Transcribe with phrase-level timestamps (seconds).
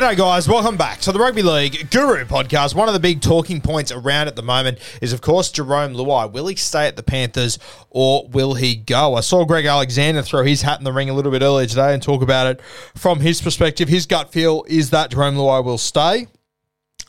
[0.00, 0.48] G'day, guys.
[0.48, 1.02] Welcome back.
[1.02, 4.42] So, the Rugby League Guru podcast, one of the big talking points around at the
[4.42, 6.32] moment is, of course, Jarome Luai.
[6.32, 7.58] Will he stay at the Panthers
[7.90, 9.14] or will he go?
[9.16, 11.92] I saw Greg Alexander throw his hat in the ring a little bit earlier today
[11.92, 12.62] and talk about it
[12.94, 13.90] from his perspective.
[13.90, 16.28] His gut feel is that Jarome Luai will stay.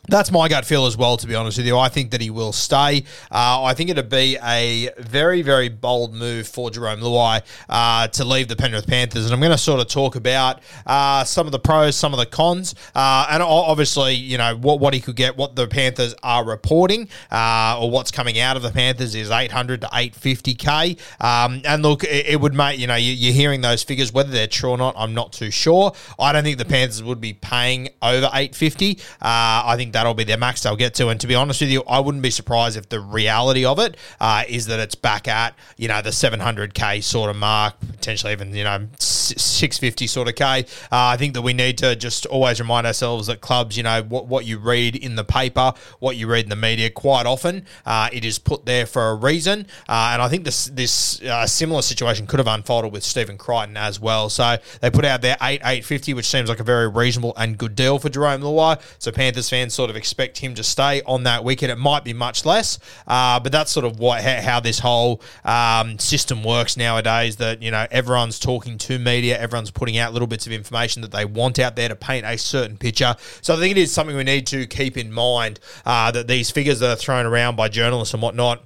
[0.08, 1.78] That's my gut feel as well, to be honest with you.
[1.78, 3.04] I think that he will stay.
[3.30, 8.26] Uh, I think it'd be a very, very bold move for Jarome Luai uh, to
[8.26, 9.26] leave the Penrith Panthers.
[9.26, 12.20] And I'm going to sort of talk about uh, some of the pros, some of
[12.20, 16.16] the cons, uh, and obviously, you know, what, what he could get, what the Panthers
[16.24, 21.00] are reporting, uh, or what's coming out of the Panthers is 800 to 850K.
[21.24, 24.32] Um, and look, it, it would make, you know, you, you're hearing those figures, whether
[24.32, 25.94] they're true or not, I'm not too sure.
[26.20, 28.98] I don't think the Panthers would be paying over 850.
[28.98, 31.10] Uh, I think that'll be their max they'll get to.
[31.10, 33.98] And to be honest with you, I wouldn't be surprised if the reality of it
[34.20, 38.54] uh, is that it's back at you know the 700k sort of mark, potentially even
[38.54, 40.44] you know 650 sort of k.
[40.44, 44.04] Uh, I think that we need to just always remind ourselves that clubs, you know,
[44.04, 47.66] what what you read in the paper, what you read in the media, quite often
[47.86, 49.66] uh, it is put there for a reason.
[49.88, 53.78] Uh, and I think this this uh, similar situation could have unfolded with Stephen Crichton
[53.78, 54.30] as well.
[54.30, 57.76] So they put out their eight 850, which seems like a very reasonable and good
[57.76, 58.82] deal for Jarome Luai.
[59.00, 61.72] So Panthers fans sort of expect him to stay on that weekend.
[61.72, 62.78] It might be much less,
[63.08, 67.38] uh, but that's sort of what how, how this whole um, system works nowadays.
[67.38, 71.10] That you know everyone's talking to media, everyone's putting out little bits of information that
[71.10, 73.16] they want out there to paint a certain picture.
[73.42, 76.52] So I think it is something we need to keep in mind uh, that these
[76.52, 78.64] figures that are thrown around by journalists and whatnot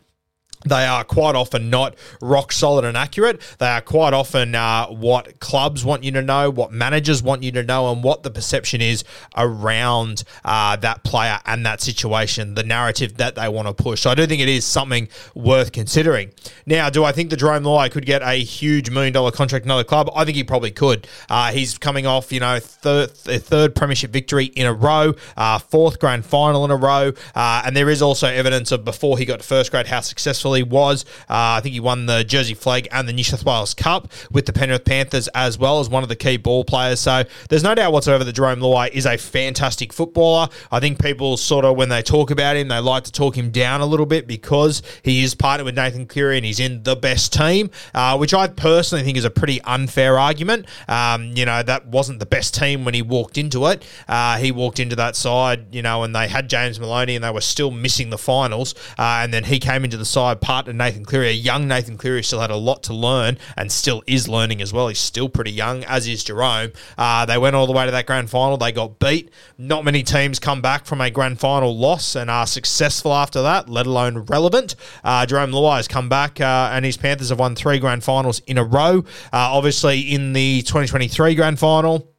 [0.65, 3.41] they are quite often not rock solid and accurate.
[3.59, 7.51] They are quite often uh, what clubs want you to know, what managers want you
[7.53, 9.03] to know, and what the perception is
[9.37, 14.01] around uh, that player and that situation, the narrative that they want to push.
[14.01, 16.31] So I do think it is something worth considering.
[16.65, 19.83] Now, do I think the Jarome Luai could get a huge million dollar contract another
[19.83, 20.09] club?
[20.15, 21.07] I think he probably could.
[21.29, 25.99] Uh, he's coming off, you know, third, third premiership victory in a row, uh, fourth
[25.99, 29.41] grand final in a row, uh, and there is also evidence of before he got
[29.41, 31.05] to first grade how successful was.
[31.29, 34.45] Uh, I think he won the Jersey Flag and the New South Wales Cup with
[34.45, 36.99] the Penrith Panthers as well as one of the key ball players.
[36.99, 40.49] So there's no doubt whatsoever that Jarome Luai is a fantastic footballer.
[40.71, 43.51] I think people sort of, when they talk about him, they like to talk him
[43.51, 46.95] down a little bit because he is partnered with Nathan Cleary and he's in the
[46.95, 50.67] best team, uh, which I personally think is a pretty unfair argument.
[50.87, 53.83] Um, you know, that wasn't the best team when he walked into it.
[54.07, 57.31] Uh, he walked into that side, you know, and they had James Maloney and they
[57.31, 58.75] were still missing the finals.
[58.97, 61.29] Uh, and then he came into the side partner Nathan Cleary.
[61.29, 64.71] A young Nathan Cleary still had a lot to learn and still is learning as
[64.71, 64.87] well.
[64.87, 66.75] He's still pretty young, as is Jarome.
[66.99, 68.55] Uh, they went all the way to that grand final.
[68.55, 69.31] They got beat.
[69.57, 73.69] Not many teams come back from a grand final loss and are successful after that,
[73.69, 74.75] let alone relevant.
[75.03, 78.39] Uh, Jarome Luai has come back uh, and his Panthers have won three grand finals
[78.45, 78.99] in a row.
[79.33, 82.14] Uh, obviously, in the 2023 grand final,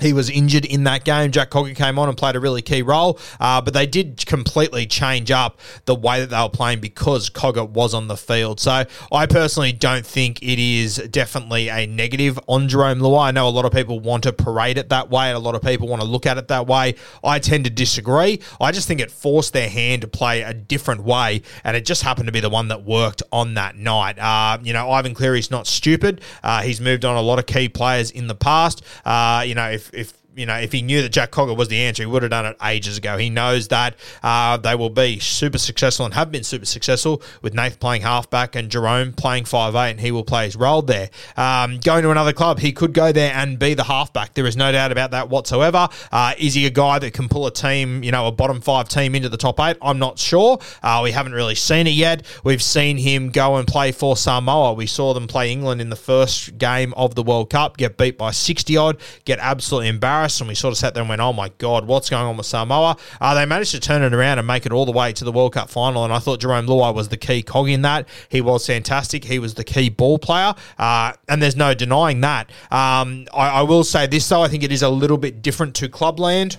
[0.00, 1.30] He was injured in that game.
[1.30, 4.86] Jack Cogger came on and played a really key role, uh, but they did completely
[4.86, 8.60] change up the way that they were playing because Cogger was on the field.
[8.60, 13.28] So I personally don't think it is definitely a negative on Jarome Luai.
[13.28, 15.54] I know a lot of people want to parade it that way, and a lot
[15.54, 16.94] of people want to look at it that way.
[17.22, 18.40] I tend to disagree.
[18.60, 22.02] I just think it forced their hand to play a different way, and it just
[22.02, 24.18] happened to be the one that worked on that night.
[24.18, 26.20] Uh, you know, Ivan Cleary's not stupid.
[26.42, 28.82] Uh, he's moved on a lot of key players in the past.
[29.04, 31.78] Uh, you know, if if you know, if he knew that Jack Cogger was the
[31.78, 33.18] answer, he would have done it ages ago.
[33.18, 37.52] He knows that uh, they will be super successful and have been super successful with
[37.52, 41.10] Nath playing halfback and Jarome playing five eight, and he will play his role there.
[41.36, 44.34] Um, going to another club, he could go there and be the halfback.
[44.34, 45.88] There is no doubt about that whatsoever.
[46.12, 48.88] Uh, is he a guy that can pull a team, you know, a bottom five
[48.88, 49.76] team into the top eight?
[49.82, 50.58] I'm not sure.
[50.82, 52.24] Uh, we haven't really seen it yet.
[52.44, 54.74] We've seen him go and play for Samoa.
[54.74, 58.16] We saw them play England in the first game of the World Cup, get beat
[58.16, 61.32] by 60 odd, get absolutely embarrassed and we sort of sat there and went, "Oh
[61.32, 64.46] my god, what's going on with Samoa?" Uh, they managed to turn it around and
[64.46, 66.94] make it all the way to the World Cup final, and I thought Jarome Luai
[66.94, 68.06] was the key cog in that.
[68.28, 69.24] He was fantastic.
[69.24, 72.50] He was the key ball player, uh, and there's no denying that.
[72.70, 75.74] Um, I, I will say this though, I think it is a little bit different
[75.76, 76.58] to Clubland.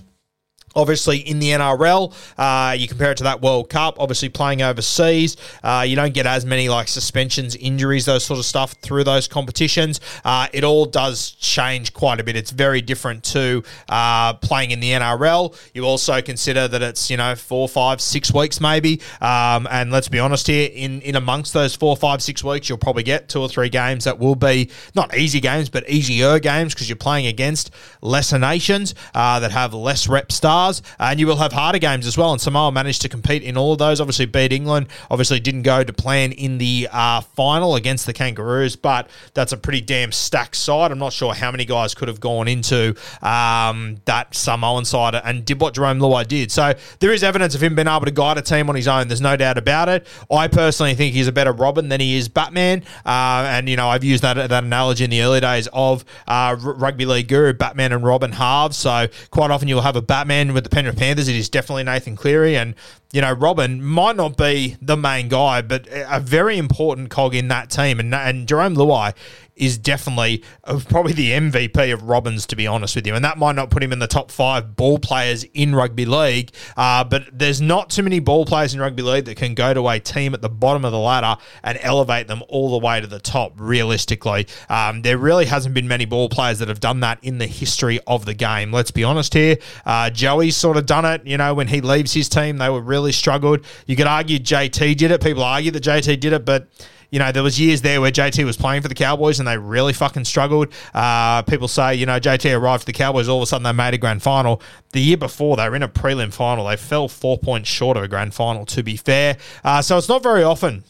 [0.74, 3.96] Obviously, in the NRL, uh, you compare it to that World Cup.
[3.98, 8.46] Obviously, playing overseas, uh, you don't get as many like suspensions, injuries, those sort of
[8.46, 10.00] stuff through those competitions.
[10.24, 12.36] Uh, it all does change quite a bit.
[12.36, 15.54] It's very different to uh, playing in the NRL.
[15.74, 19.00] You also consider that it's you know four, five, six weeks maybe.
[19.20, 22.78] Um, and let's be honest here, in in amongst those four, five, six weeks, you'll
[22.78, 26.72] probably get two or three games that will be not easy games, but easier games
[26.72, 27.70] because you're playing against
[28.00, 32.06] lesser nations uh, that have less rep stars stars, and you will have harder games
[32.06, 32.32] as well.
[32.32, 34.00] And Samoa managed to compete in all of those.
[34.00, 34.88] Obviously, beat England.
[35.10, 39.56] Obviously, didn't go to plan in the uh, final against the Kangaroos, but that's a
[39.56, 40.92] pretty damn stacked side.
[40.92, 45.44] I'm not sure how many guys could have gone into um, that Samoan side and
[45.44, 46.50] did what Jarome Luai did.
[46.50, 49.08] So there is evidence of him being able to guide a team on his own.
[49.08, 50.06] There's no doubt about it.
[50.30, 53.88] I personally think he's a better Robin than he is Batman, uh, and you know
[53.88, 57.92] I've used that that analogy in the early days of uh, rugby league guru Batman
[57.92, 58.76] and Robin halves.
[58.76, 62.16] So quite often you'll have a Batman with the Penrith Panthers, it is definitely Nathan
[62.16, 62.56] Cleary.
[62.56, 62.74] And
[63.12, 67.48] you know, Robin might not be the main guy, but a very important cog in
[67.48, 68.00] that team.
[68.00, 69.14] And, and Jarome Luai
[69.62, 73.14] is definitely uh, probably the MVP of Robins, to be honest with you.
[73.14, 76.50] And that might not put him in the top five ball players in rugby league,
[76.76, 79.88] uh, but there's not too many ball players in rugby league that can go to
[79.88, 83.06] a team at the bottom of the ladder and elevate them all the way to
[83.06, 84.48] the top, realistically.
[84.68, 88.00] Um, there really hasn't been many ball players that have done that in the history
[88.08, 88.72] of the game.
[88.72, 89.58] Let's be honest here.
[89.86, 92.80] Uh, Joey's sort of done it, you know, when he leaves his team, they were
[92.80, 93.64] really struggled.
[93.86, 95.22] You could argue JT did it.
[95.22, 96.66] People argue that JT did it, but
[97.12, 99.58] you know, there was years there where JT was playing for the Cowboys and they
[99.58, 100.72] really fucking struggled.
[100.94, 103.72] Uh, people say, you know, JT arrived for the Cowboys, all of a sudden they
[103.72, 104.62] made a grand final.
[104.92, 106.66] The year before, they were in a prelim final.
[106.66, 109.36] They fell four points short of a grand final, to be fair.
[109.62, 110.84] Uh, so it's not very often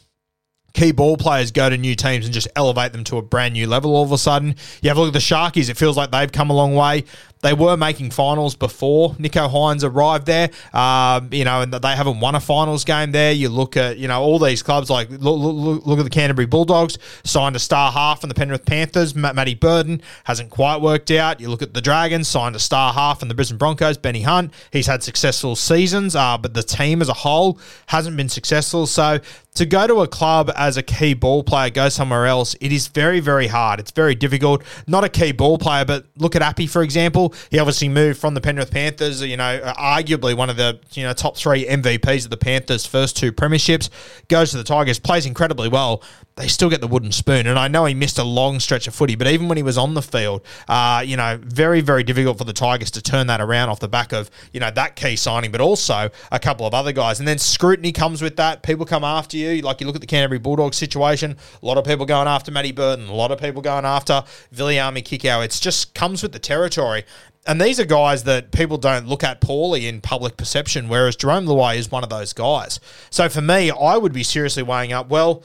[0.72, 3.66] key ball players go to new teams and just elevate them to a brand new
[3.66, 4.54] level all of a sudden.
[4.80, 7.04] You have a look at the Sharkies, it feels like they've come a long way.
[7.42, 12.20] They were making finals before Nicho Hynes arrived there, um, you know, and they haven't
[12.20, 13.32] won a finals game there.
[13.32, 16.46] You look at, you know, all these clubs like look, look, look at the Canterbury
[16.46, 21.40] Bulldogs, signed a star half from the Penrith Panthers, Matty Burton, hasn't quite worked out.
[21.40, 24.52] You look at the Dragons, signed a star half from the Brisbane Broncos, Benny Hunt.
[24.70, 28.86] He's had successful seasons, uh, but the team as a whole hasn't been successful.
[28.86, 29.18] So
[29.54, 32.86] to go to a club as a key ball player, go somewhere else, it is
[32.86, 33.80] very, very hard.
[33.80, 34.62] It's very difficult.
[34.86, 37.31] Not a key ball player, but look at Appy, for example.
[37.50, 41.02] He obviously moved from the Penrith Panthers, you know, uh, arguably one of the, you
[41.02, 43.88] know, top three MVPs of the Panthers' first two premierships,
[44.28, 46.02] goes to the Tigers, plays incredibly well.
[46.36, 47.46] They still get the wooden spoon.
[47.46, 49.76] And I know he missed a long stretch of footy, but even when he was
[49.76, 53.40] on the field, uh, you know, very, very difficult for the Tigers to turn that
[53.40, 56.72] around off the back of, you know, that key signing, but also a couple of
[56.72, 57.18] other guys.
[57.18, 58.62] And then scrutiny comes with that.
[58.62, 59.60] People come after you.
[59.60, 62.72] Like you look at the Canterbury Bulldogs situation, a lot of people going after Matty
[62.72, 64.24] Burton, a lot of people going after
[64.54, 65.44] Viliami Kikau.
[65.44, 67.04] It just comes with the territory.
[67.44, 71.46] And these are guys that people don't look at poorly in public perception, whereas Jarome
[71.46, 72.78] Luai is one of those guys.
[73.10, 75.42] So for me, I would be seriously weighing up, well,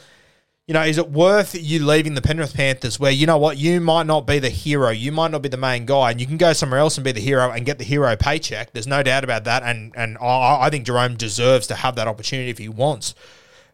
[0.67, 3.79] you know, is it worth you leaving the Penrith Panthers where, you know what, you
[3.79, 6.35] might not be the hero, you might not be the main guy, and you can
[6.35, 8.73] go somewhere else and be the hero and get the hero paycheck.
[8.73, 9.63] There's no doubt about that.
[9.63, 13.15] And and I, I think Jarome deserves to have that opportunity if he wants.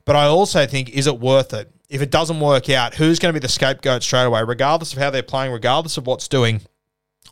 [0.05, 1.71] But I also think, is it worth it?
[1.89, 4.99] If it doesn't work out, who's going to be the scapegoat straight away, regardless of
[4.99, 6.61] how they're playing, regardless of what's doing?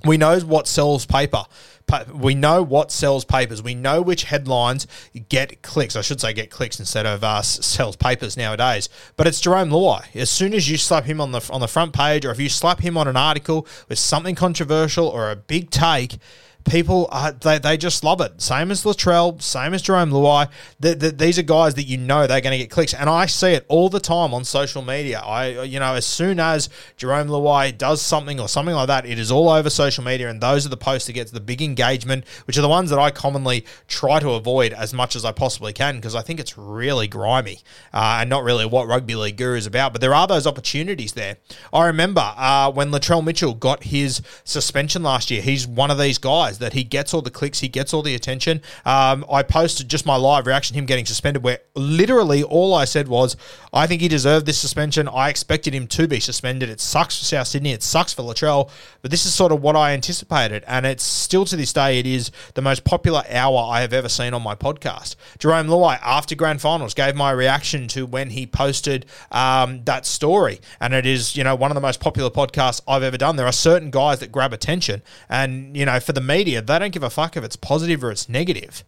[0.06, 1.44] We know what sells paper.
[1.86, 3.62] Pa- We know what sells papers.
[3.62, 4.88] We know which headlines
[5.30, 5.96] get clicks.
[5.96, 8.90] I should say get clicks instead of uh, sells papers nowadays.
[9.16, 10.16] But it's Jarome Luai.
[10.16, 12.50] As soon as you slap him on the on the front page, or if you
[12.50, 16.18] slap him on an article with something controversial or a big take,
[16.65, 18.41] people uh, they, they just love it.
[18.41, 20.50] Same as Latrell, same as Jarome Luai.
[20.80, 23.25] The, the, these are guys that you know they're going to get clicks, and I
[23.25, 25.20] see it all the time on social media.
[25.20, 29.20] I you know as soon as Jarome Luai does something or something like that, it
[29.20, 32.25] is all over social media, and those are the posts that gets the big engagement,
[32.46, 35.74] which are the ones that I commonly try to avoid as much as I possibly
[35.74, 37.60] can because I think it's really grimy
[37.94, 39.91] uh, and not really what rugby league guru is about.
[39.94, 41.38] But there are those opportunities there.
[41.74, 45.41] I remember uh, when Latrell Mitchell got his suspension last year.
[45.41, 48.15] He's one of these guys that he gets all the clicks, he gets all the
[48.15, 48.62] attention.
[48.86, 53.08] Um, I posted just my live reaction, him getting suspended, where literally all I said
[53.08, 53.36] was,
[53.74, 55.08] I think he deserved this suspension.
[55.08, 56.70] I expected him to be suspended.
[56.70, 57.72] It sucks for South Sydney.
[57.72, 58.70] It sucks for Latrell,
[59.01, 60.63] but this is sort of what I anticipated.
[60.67, 64.10] And it's still to this day, it is the most popular hour I have ever
[64.10, 65.15] seen on my podcast.
[65.39, 70.60] Jarome Luai, after grand finals, gave my reaction to when he posted um, that story.
[70.79, 73.36] And it is, you know, one of the most popular podcasts I've ever done.
[73.36, 75.01] There are certain guys that grab attention.
[75.29, 78.12] And, you know, for the media, they don't give a fuck if it's positive or
[78.12, 78.84] it's negative.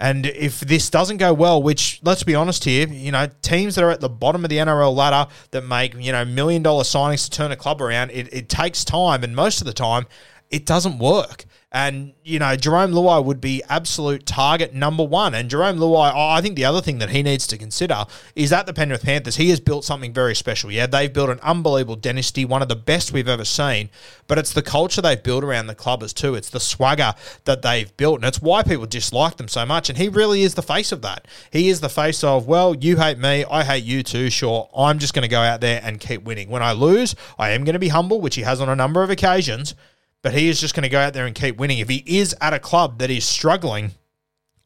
[0.00, 3.82] And if this doesn't go well, which let's be honest here, you know, teams that
[3.82, 7.24] are at the bottom of the NRL ladder that make, you know, million dollar signings
[7.24, 9.24] to turn a club around, it, it takes time.
[9.24, 10.06] And most of the time,
[10.50, 11.46] it doesn't work.
[11.70, 15.34] And, you know, Jarome Luai would be absolute target number one.
[15.34, 18.64] And Jarome Luai, I think the other thing that he needs to consider is that
[18.64, 20.70] the Penrith Panthers, he has built something very special.
[20.72, 23.90] Yeah, they've built an unbelievable dynasty, one of the best we've ever seen.
[24.28, 26.34] But it's the culture they've built around the club as too.
[26.34, 27.12] It's the swagger
[27.44, 28.20] that they've built.
[28.20, 29.90] And it's why people dislike them so much.
[29.90, 31.28] And he really is the face of that.
[31.52, 34.30] He is the face of, well, you hate me, I hate you too.
[34.30, 36.48] Sure, I'm just going to go out there and keep winning.
[36.48, 39.02] When I lose, I am going to be humble, which he has on a number
[39.02, 39.74] of occasions
[40.22, 41.78] but he is just going to go out there and keep winning.
[41.78, 43.92] If he is at a club that is struggling,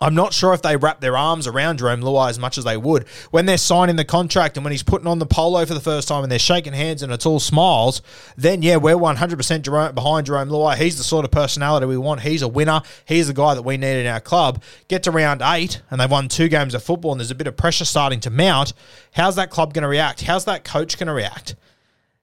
[0.02, 2.76] I'm not sure if they wrap their arms around Jarome Luai as much as they
[2.76, 3.06] would.
[3.30, 6.08] When they're signing the contract and when he's putting on the polo for the first
[6.08, 8.02] time and they're shaking hands and it's all smiles,
[8.36, 9.16] then yeah, we're 100%
[9.62, 10.74] Jarome, behind Jarome Luai.
[10.74, 12.22] He's the sort of personality we want.
[12.22, 12.82] He's a winner.
[13.04, 14.60] He's the guy that we need in our club.
[14.88, 17.46] Get to round eight and they've won two games of football and there's a bit
[17.46, 18.72] of pressure starting to mount.
[19.12, 20.22] How's that club going to react?
[20.22, 21.54] How's that coach going to react?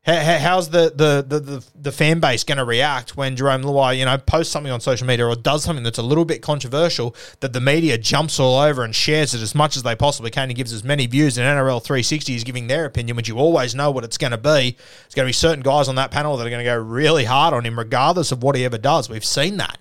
[0.05, 3.63] How- how- How's the the, the, the, the fan base going to react when Jarome
[3.63, 6.41] Luai, you know, posts something on social media or does something that's a little bit
[6.41, 10.31] controversial that the media jumps all over and shares it as much as they possibly
[10.31, 13.35] can and gives as many views and NRL 360 is giving their opinion, which you
[13.37, 14.77] always know what it's going to be.
[14.77, 17.25] There's going to be certain guys on that panel that are going to go really
[17.25, 19.09] hard on him regardless of what he ever does.
[19.09, 19.77] We've seen that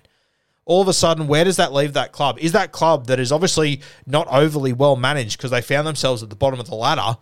[0.65, 2.37] all of a sudden, where does that leave that club?
[2.39, 6.29] Is that club that is obviously not overly well managed because they found themselves at
[6.29, 7.17] the bottom of the ladder?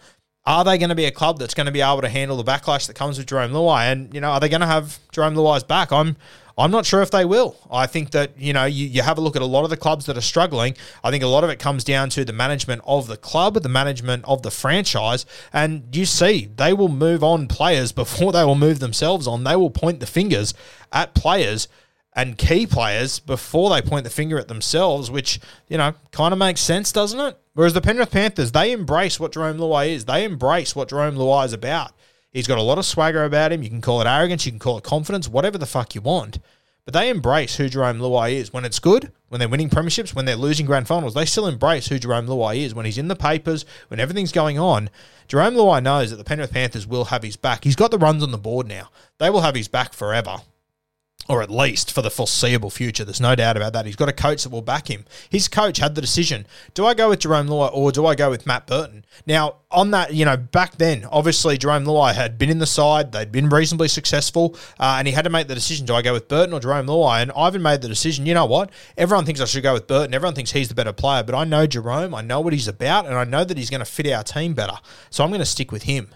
[0.47, 2.49] Are they going to be a club that's going to be able to handle the
[2.49, 3.91] backlash that comes with Jarome Luai?
[3.91, 5.91] And you know, are they going to have Jarome Luai's back?
[5.91, 6.15] I'm
[6.57, 7.55] I'm not sure if they will.
[7.69, 9.77] I think that, you know, you, you have a look at a lot of the
[9.77, 10.75] clubs that are struggling.
[11.03, 13.69] I think a lot of it comes down to the management of the club, the
[13.69, 15.27] management of the franchise.
[15.53, 19.43] And you see, they will move on players before they will move themselves on.
[19.43, 20.55] They will point the fingers
[20.91, 21.67] at players
[22.17, 26.39] and key players before they point the finger at themselves, which, you know, kind of
[26.39, 27.37] makes sense, doesn't it?
[27.53, 30.05] Whereas the Penrith Panthers, they embrace what Jarome Luai is.
[30.05, 31.91] They embrace what Jarome Luai is about.
[32.31, 33.61] He's got a lot of swagger about him.
[33.61, 36.39] You can call it arrogance, you can call it confidence, whatever the fuck you want.
[36.85, 38.51] But they embrace who Jarome Luai is.
[38.51, 41.87] When it's good, when they're winning premierships, when they're losing grand finals, they still embrace
[41.87, 42.73] who Jarome Luai is.
[42.73, 44.89] When he's in the papers, when everything's going on,
[45.29, 47.63] Jarome Luai knows that the Penrith Panthers will have his back.
[47.63, 48.89] He's got the runs on the board now.
[49.19, 50.37] They will have his back forever
[51.29, 53.03] or at least for the foreseeable future.
[53.03, 53.85] There's no doubt about that.
[53.85, 55.05] He's got a coach that will back him.
[55.29, 58.29] His coach had the decision: do I go with Jarome Luai or do I go
[58.29, 59.05] with Matt Burton?
[59.25, 63.11] Now, on that, you know, back then, obviously Jarome Luai had been in the side;
[63.11, 66.13] they'd been reasonably successful, uh, and he had to make the decision: do I go
[66.13, 67.21] with Burton or Jarome Luai?
[67.21, 68.25] And Ivan made the decision.
[68.25, 68.71] You know what?
[68.97, 70.13] Everyone thinks I should go with Burton.
[70.13, 72.17] Everyone thinks he's the better player, but I know Jarome.
[72.17, 74.53] I know what he's about, and I know that he's going to fit our team
[74.53, 74.77] better.
[75.09, 76.09] So I'm going to stick with him.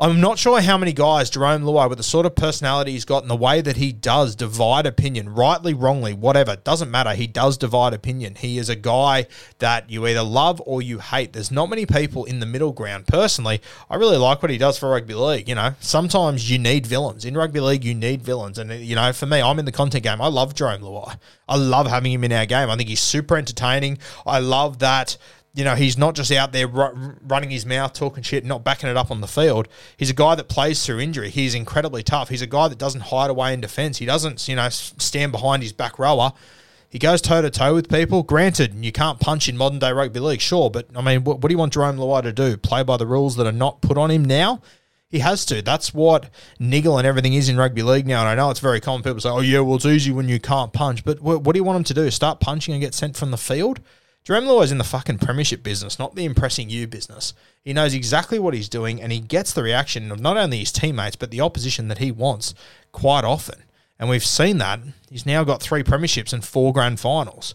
[0.00, 3.22] I'm not sure how many guys Jarome Luai, with the sort of personality he's got
[3.22, 7.14] and the way that he does divide opinion, rightly, wrongly, whatever, doesn't matter.
[7.14, 8.34] He does divide opinion.
[8.34, 9.28] He is a guy
[9.60, 11.32] that you either love or you hate.
[11.32, 13.06] There's not many people in the middle ground.
[13.06, 15.48] Personally, I really like what he does for rugby league.
[15.48, 17.24] You know, sometimes you need villains.
[17.24, 18.58] In rugby league, you need villains.
[18.58, 20.20] And, you know, for me, I'm in the content game.
[20.20, 21.18] I love Jarome Luai.
[21.48, 22.68] I love having him in our game.
[22.68, 23.98] I think he's super entertaining.
[24.26, 25.16] I love that
[25.54, 28.90] you know, he's not just out there ru- running his mouth, talking shit, not backing
[28.90, 29.68] it up on the field.
[29.96, 31.30] He's a guy that plays through injury.
[31.30, 32.28] He's incredibly tough.
[32.28, 33.98] He's a guy that doesn't hide away in defence.
[33.98, 36.32] He doesn't, you know, stand behind his back rower.
[36.90, 38.24] He goes toe to toe with people.
[38.24, 41.48] Granted, you can't punch in modern day rugby league, sure, but I mean, what, what
[41.48, 42.56] do you want Jarome Luai to do?
[42.56, 44.60] Play by the rules that are not put on him now?
[45.08, 45.62] He has to.
[45.62, 48.20] That's what niggle and everything is in rugby league now.
[48.20, 49.04] And I know it's very common.
[49.04, 51.04] People say, oh, yeah, well, it's easy when you can't punch.
[51.04, 52.10] But what do you want him to do?
[52.10, 53.80] Start punching and get sent from the field?
[54.24, 57.34] Jarome Luai is in the fucking premiership business, not the impressing you business.
[57.62, 60.72] He knows exactly what he's doing and he gets the reaction of not only his
[60.72, 62.54] teammates, but the opposition that he wants
[62.90, 63.64] quite often.
[63.98, 64.80] And we've seen that.
[65.10, 67.54] He's now got three premierships and four grand finals.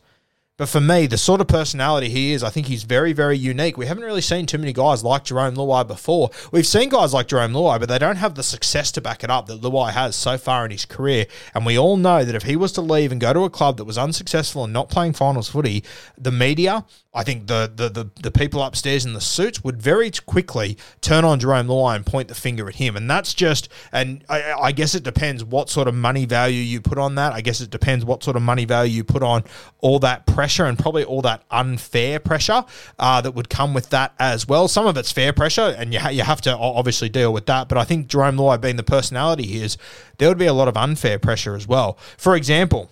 [0.59, 3.77] But for me, the sort of personality he is, I think he's very, very unique.
[3.77, 6.31] We haven't really seen too many guys like Jarome Luai before.
[6.51, 9.29] We've seen guys like Jarome Luai, but they don't have the success to back it
[9.29, 11.27] up that Luai has so far in his career.
[11.55, 13.77] And we all know that if he was to leave and go to a club
[13.77, 15.81] that was unsuccessful and not playing finals footy,
[16.17, 20.11] the media I think the, the the the people upstairs in the suits would very
[20.11, 23.67] quickly turn on Jarome Luai and point the finger at him, and that's just.
[23.91, 27.33] And I, I, guess it depends what sort of money value you put on that.
[27.33, 29.43] I guess it depends what sort of money value you put on
[29.79, 32.63] all that pressure and probably all that unfair pressure
[32.99, 34.67] uh, that would come with that as well.
[34.67, 37.69] Some of it's fair pressure, and you ha- you have to obviously deal with that.
[37.69, 39.79] But I think Jarome Luai, being the personality he is,
[40.19, 41.97] there would be a lot of unfair pressure as well.
[42.17, 42.91] For example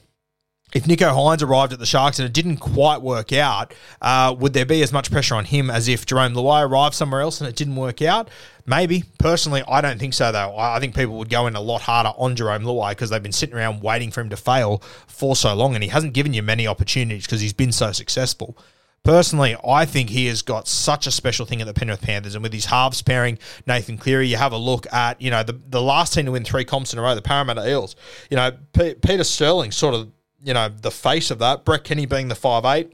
[0.73, 4.51] if Nicho Hynes arrived at the Sharks and it didn't quite work out, uh, would
[4.51, 7.49] there be as much pressure on him as if Jarome Luai arrived somewhere else and
[7.49, 8.29] it didn't work out?
[8.65, 9.05] Maybe.
[9.17, 10.57] Personally, I don't think so, though.
[10.57, 13.31] I think people would go in a lot harder on Jarome Luai because they've been
[13.31, 16.43] sitting around waiting for him to fail for so long and he hasn't given you
[16.43, 18.57] many opportunities because he's been so successful.
[19.03, 22.43] Personally, I think he has got such a special thing at the Penrith Panthers, and
[22.43, 25.81] with his halves pairing Nathan Cleary, you have a look at you know the the
[25.81, 27.95] last team to win three comps in a row, the Parramatta Eels.
[28.29, 30.11] You know P- Peter Sterling sort of
[30.43, 31.65] you know, the face of that.
[31.65, 32.93] Brett Kenny being the five eight,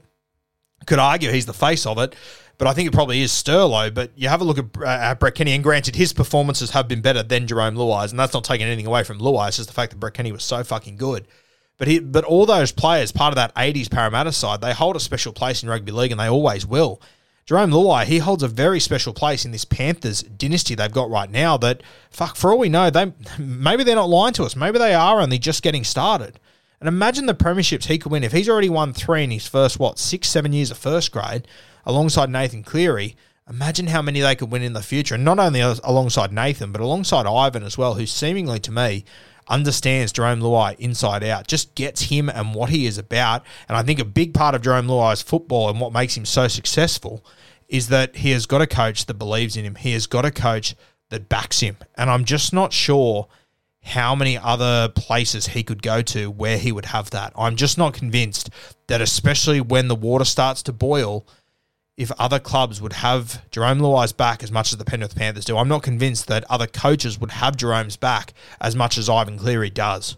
[0.86, 2.14] could argue he's the face of it.
[2.56, 3.92] But I think it probably is Sterlo.
[3.92, 6.86] But you have a look at, uh, at Brett Kenny, and granted, his performances have
[6.86, 9.48] been better than Jarome Luai's, and that's not taking anything away from Luai.
[9.48, 11.26] It's just the fact that Brett Kenny was so fucking good.
[11.76, 15.00] But he, but all those players, part of that '80s Parramatta side, they hold a
[15.00, 17.00] special place in rugby league, and they always will.
[17.46, 21.30] Jarome Luai, he holds a very special place in this Panthers dynasty they've got right
[21.30, 21.56] now.
[21.58, 24.54] That fuck, for all we know, they maybe they're not lying to us.
[24.54, 26.38] Maybe they are only just getting started.
[26.80, 29.78] And imagine the premierships he could win if he's already won three in his first,
[29.78, 31.46] what, six, seven years of first grade
[31.86, 33.16] alongside Nathan Cleary.
[33.48, 35.14] Imagine how many they could win in the future.
[35.14, 39.04] And not only alongside Nathan, but alongside Ivan as well, who seemingly to me
[39.48, 43.44] understands Jarome Luai inside out, just gets him and what he is about.
[43.68, 46.48] And I think a big part of Jarome Luai's football and what makes him so
[46.48, 47.24] successful
[47.68, 49.74] is that he has got a coach that believes in him.
[49.74, 50.74] He has got a coach
[51.10, 51.76] that backs him.
[51.96, 53.28] And I'm just not sure–
[53.84, 57.32] how many other places he could go to where he would have that.
[57.36, 58.50] I'm just not convinced
[58.86, 61.26] that, especially when the water starts to boil,
[61.96, 65.56] if other clubs would have Jarome Luai's back as much as the Penrith Panthers do.
[65.56, 69.70] I'm not convinced that other coaches would have Jarome's back as much as Ivan Cleary
[69.70, 70.16] does.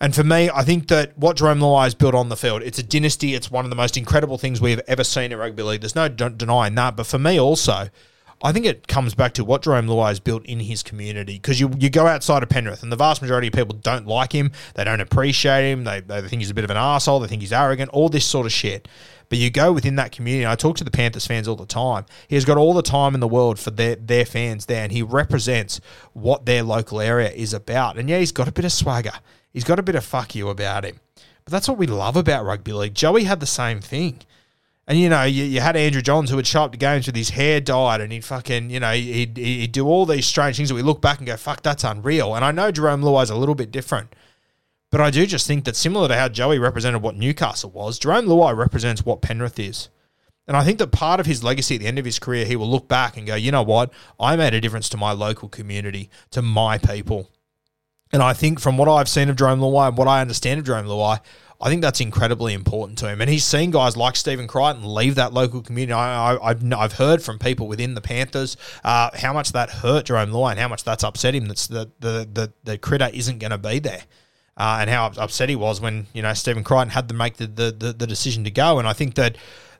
[0.00, 2.78] And for me, I think that what Jarome Luai has built on the field, it's
[2.78, 3.34] a dynasty.
[3.34, 5.80] It's one of the most incredible things we've ever seen in rugby league.
[5.80, 6.94] There's no denying that.
[6.96, 7.88] But for me also,
[8.40, 11.58] I think it comes back to what Jarome Luai has built in his community because
[11.58, 14.52] you, you go outside of Penrith and the vast majority of people don't like him.
[14.74, 15.82] They don't appreciate him.
[15.82, 17.18] They, they think he's a bit of an asshole.
[17.18, 18.86] They think he's arrogant, all this sort of shit.
[19.28, 20.46] But you go within that community.
[20.46, 22.06] I talk to the Panthers fans all the time.
[22.28, 24.92] He has got all the time in the world for their, their fans there, and
[24.92, 25.80] he represents
[26.12, 27.98] what their local area is about.
[27.98, 29.12] And yeah, he's got a bit of swagger.
[29.52, 31.00] He's got a bit of fuck you about him.
[31.44, 32.94] But that's what we love about rugby league.
[32.94, 34.20] Joey had the same thing.
[34.88, 37.14] And you know, you, you had Andrew Johns who would show up to games with
[37.14, 40.70] his hair dyed, and he'd fucking, you know, he'd, he'd do all these strange things
[40.70, 43.36] that we look back and go, "Fuck, that's unreal." And I know Jarome Luai's a
[43.36, 44.14] little bit different,
[44.90, 48.26] but I do just think that similar to how Joey represented what Newcastle was, Jarome
[48.26, 49.90] Luai represents what Penrith is.
[50.46, 52.56] And I think that part of his legacy at the end of his career, he
[52.56, 53.92] will look back and go, you know what?
[54.18, 57.30] I made a difference to my local community, to my people.
[58.10, 60.64] And I think from what I've seen of Jarome Luai and what I understand of
[60.64, 61.20] Jarome Luai,
[61.60, 63.20] I think that's incredibly important to him.
[63.20, 65.92] And he's seen guys like Stephen Crichton leave that local community.
[65.92, 70.30] I, have I've heard from people within the Panthers uh, how much that hurt Jarome
[70.30, 71.46] Luai and how much that's upset him.
[71.46, 74.02] That's the, the, the, the Critta isn't going to be there.
[74.56, 77.46] Uh, and how upset he was when, you know, Stephen Crichton had to make the,
[77.46, 78.78] the, the, the decision to go.
[78.78, 79.36] And I think that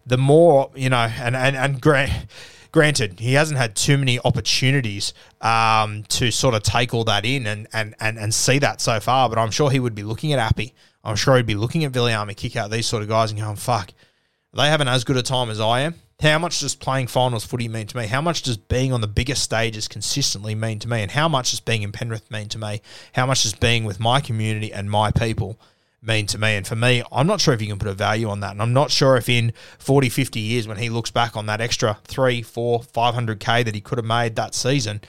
[0.06, 2.26] the more, you know, and, and, and Grant
[2.70, 7.46] granted, he hasn't had too many opportunities um, to sort of take all that in
[7.46, 10.32] and, and, and, and see that so far, but I'm sure he would be looking
[10.32, 13.40] at Appy I'm sure he'd be looking at Viliami, Kikau these sort of guys and
[13.40, 13.92] going, fuck,
[14.52, 15.94] they having as good a time as I am.
[16.20, 18.08] How much does playing finals footy mean to me?
[18.08, 21.02] How much does being on the biggest stages consistently mean to me?
[21.02, 22.82] And how much does being in Penrith mean to me?
[23.12, 25.60] How much does being with my community and my people
[26.02, 26.56] mean to me?
[26.56, 28.50] And for me, I'm not sure if you can put a value on that.
[28.50, 31.60] And I'm not sure if in 40, 50 years, when he looks back on that
[31.60, 35.00] extra three, four, 500K that he could have made that season,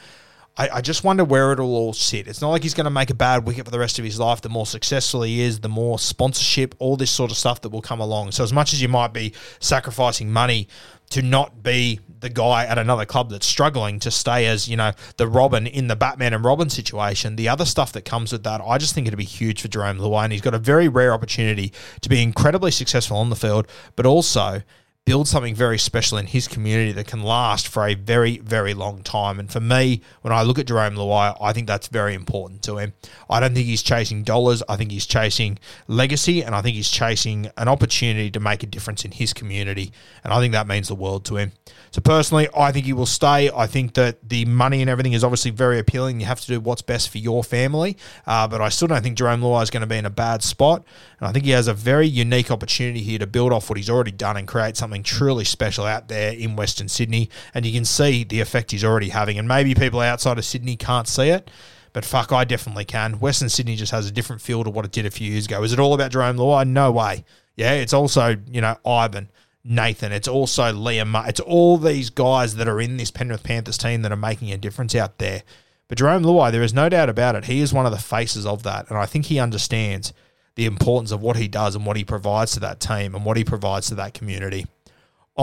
[0.60, 2.28] I, I just wonder where it'll all sit.
[2.28, 4.19] It's not like he's going to make a bad wicket for the rest of his
[4.19, 4.41] life.
[4.41, 7.82] The more successful he is, the more sponsorship, all this sort of stuff that will
[7.82, 8.34] come along.
[8.34, 10.67] So, as much as you might be sacrificing money
[11.12, 14.91] to not be the guy at another club that's struggling to stay as, you know,
[15.15, 18.62] the Robin in the Batman and Robin situation, the other stuff that comes with that,
[18.62, 20.26] I just think it'd be huge for Jarome Luai.
[20.26, 24.06] And he's got a very rare opportunity to be incredibly successful on the field, but
[24.06, 24.62] also
[25.10, 29.02] build something very special in his community that can last for a very, very long
[29.02, 29.39] time.
[29.39, 32.78] And for me, when I look at Jarome Luai, I think that's very important to
[32.78, 32.93] him.
[33.28, 34.62] I don't think he's chasing dollars.
[34.69, 38.67] I think he's chasing legacy, and I think he's chasing an opportunity to make a
[38.67, 39.91] difference in his community.
[40.24, 41.54] And I think that means the world to him.
[41.89, 43.50] So personally, I think he will stay.
[43.50, 46.19] I think that the money and everything is obviously very appealing.
[46.19, 49.17] You have to do what's best for your family, uh, but I still don't think
[49.17, 50.86] Jarome Luai is going to be in a bad spot.
[51.19, 53.89] And I think he has a very unique opportunity here to build off what he's
[53.89, 57.29] already done and create something truly special out there in Western Sydney.
[57.53, 59.38] And you can see the effect he's already having.
[59.38, 61.49] And maybe people outside of Sydney can't see it.
[61.93, 63.19] But fuck, I definitely can.
[63.19, 65.63] Western Sydney just has a different feel to what it did a few years ago.
[65.63, 66.67] Is it all about Jarome Luai?
[66.67, 67.25] No way.
[67.55, 69.29] Yeah, it's also, you know, Ivan.
[69.63, 70.12] Nathan.
[70.12, 71.27] It's also Liam.
[71.27, 74.57] It's all these guys that are in this Penrith Panthers team that are making a
[74.57, 75.43] difference out there.
[75.88, 77.45] But Jarome Luai, there is no doubt about it.
[77.45, 78.89] He is one of the faces of that.
[78.89, 80.13] And I think he understands
[80.55, 83.38] the importance of what he does and what he provides to that team and what
[83.38, 84.65] he provides to that community.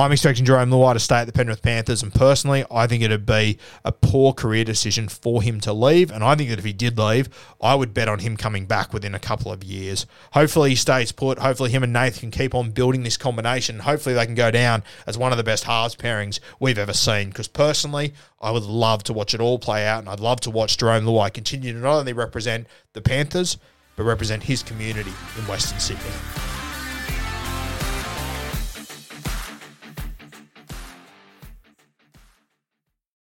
[0.02, 3.24] I'm expecting Jarome Luai to stay at the Penrith Panthers, and personally, I think it'd
[3.24, 6.12] be a poor career decision for him to leave.
[6.12, 7.30] And I think that if he did leave,
[7.62, 10.04] I would bet on him coming back within a couple of years.
[10.32, 11.38] Hopefully, he stays put.
[11.38, 13.78] Hopefully, him and Nath can keep on building this combination.
[13.78, 17.28] Hopefully, they can go down as one of the best halves pairings we've ever seen.
[17.28, 20.50] Because personally, I would love to watch it all play out, and I'd love to
[20.50, 23.56] watch Jarome Luai continue to not only represent the Panthers,
[23.96, 26.65] but represent his community in Western Sydney.